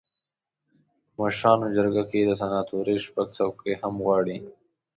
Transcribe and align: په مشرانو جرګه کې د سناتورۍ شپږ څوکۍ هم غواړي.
په 1.11 1.15
مشرانو 1.19 1.67
جرګه 1.77 2.03
کې 2.11 2.19
د 2.25 2.31
سناتورۍ 2.41 2.97
شپږ 3.05 3.27
څوکۍ 3.37 3.73
هم 3.81 3.95
غواړي. 4.05 4.37